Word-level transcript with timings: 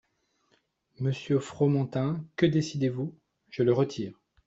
Monsieur 0.99 1.37
Fromantin, 1.37 2.25
que 2.35 2.47
décidez-vous? 2.47 3.13
Je 3.51 3.61
le 3.61 3.71
retire. 3.71 4.19